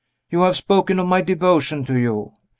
You 0.31 0.41
have 0.41 0.57
spoken 0.57 0.97
of 0.97 1.05
my 1.05 1.21
devotion 1.21 1.85
to 1.85 1.95
you. 1.95 2.31